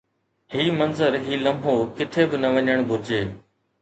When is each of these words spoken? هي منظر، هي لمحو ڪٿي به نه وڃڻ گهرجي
هي 0.53 0.65
منظر، 0.77 1.13
هي 1.25 1.33
لمحو 1.43 1.75
ڪٿي 1.99 2.23
به 2.29 2.37
نه 2.43 2.49
وڃڻ 2.55 2.77
گهرجي 2.93 3.21